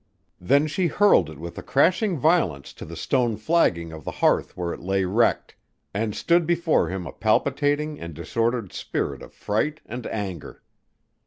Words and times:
Then 0.39 0.65
she 0.65 0.87
hurled 0.87 1.29
it 1.29 1.37
with 1.37 1.59
a 1.59 1.61
crashing 1.61 2.17
violence 2.17 2.73
to 2.73 2.85
the 2.85 2.95
stone 2.95 3.37
flagging 3.37 3.91
of 3.91 4.03
the 4.03 4.09
hearth 4.17 4.57
where 4.57 4.73
it 4.73 4.79
lay 4.79 5.05
wrecked, 5.05 5.53
and 5.93 6.15
stood 6.15 6.47
before 6.47 6.89
him 6.89 7.05
a 7.05 7.11
palpitating 7.11 7.99
and 7.99 8.15
disordered 8.15 8.73
spirit 8.73 9.21
of 9.21 9.31
fright 9.31 9.79
and 9.85 10.07
anger. 10.07 10.63